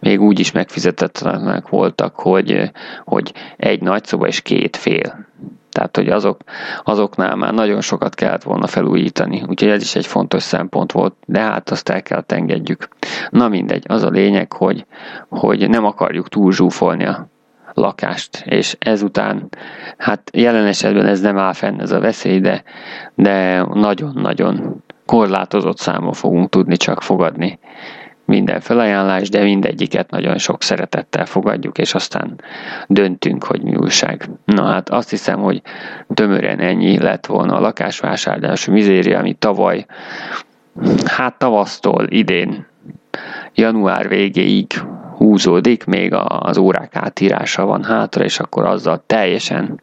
[0.00, 2.70] még úgy is megfizetetlenek voltak, hogy,
[3.04, 5.28] hogy egy nagy szoba és két fél
[5.70, 6.40] tehát, hogy azok,
[6.84, 9.42] azoknál már nagyon sokat kellett volna felújítani.
[9.46, 12.88] Úgyhogy ez is egy fontos szempont volt, de hát azt el kell engedjük.
[13.30, 14.86] Na mindegy, az a lényeg, hogy,
[15.28, 17.28] hogy nem akarjuk túl zsúfolni a
[17.74, 19.48] lakást, és ezután,
[19.98, 22.62] hát jelen esetben ez nem áll fenn ez a veszély, de,
[23.14, 27.58] de nagyon-nagyon korlátozott számon fogunk tudni csak fogadni
[28.30, 32.40] minden felajánlás, de mindegyiket nagyon sok szeretettel fogadjuk, és aztán
[32.86, 34.30] döntünk, hogy mi újság.
[34.44, 35.62] Na hát azt hiszem, hogy
[36.14, 39.86] tömören ennyi lett volna a lakásvásárlás mizéria, ami tavaly,
[41.04, 42.66] hát tavasztól idén
[43.54, 44.72] január végéig
[45.16, 49.80] húzódik, még az órák átírása van hátra, és akkor azzal teljesen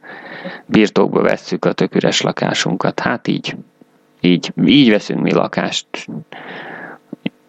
[0.66, 3.00] birtokba vesszük a töküres lakásunkat.
[3.00, 3.56] Hát így,
[4.22, 5.88] így, így veszünk mi lakást.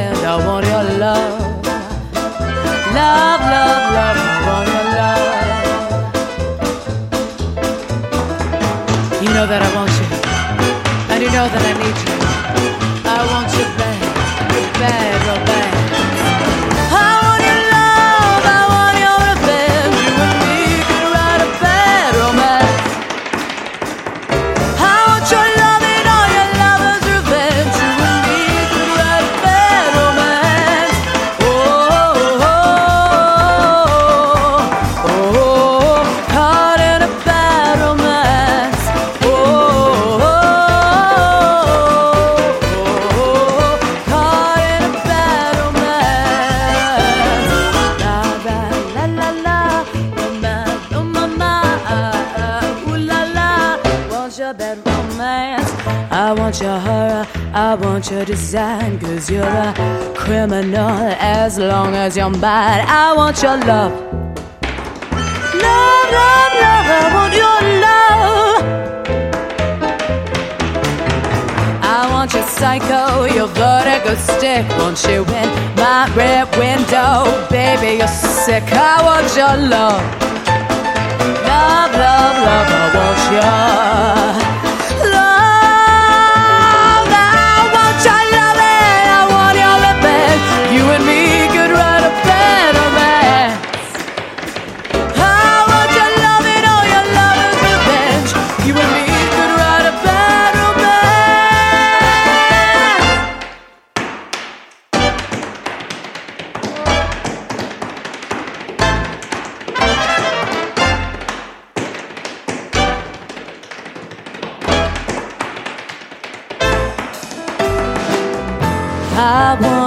[0.00, 0.26] the.
[0.26, 1.40] I want your love.
[2.98, 4.18] Love, love, love.
[4.18, 5.28] I want your love.
[9.22, 10.06] You know that I want you.
[11.12, 12.16] And you know that I need you.
[13.04, 14.00] I want you bad,
[14.80, 15.49] bad, real
[58.30, 59.74] design, cause you're a
[60.14, 62.84] criminal as long as you're mine.
[62.86, 63.92] I want your love.
[65.66, 68.62] Love, love, love, I want your love.
[71.82, 74.64] I want your psycho, your vertigo stick.
[74.78, 75.48] Want you in
[75.82, 77.14] my rear window,
[77.50, 78.16] baby, you're
[78.46, 78.62] sick.
[78.72, 80.02] I want your love.
[81.50, 84.19] Love, love, love, I want your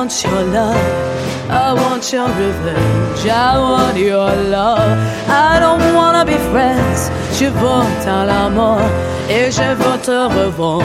[0.04, 1.50] want your love.
[1.50, 3.26] I want your revenge.
[3.26, 5.00] I want your love.
[5.30, 7.10] I don't wanna be friends.
[7.40, 8.82] Je veux ton amour
[9.30, 10.82] et je veux te revoir.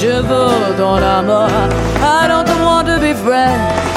[0.00, 1.50] Je veux ton amour.
[2.00, 3.89] I don't want to be friends.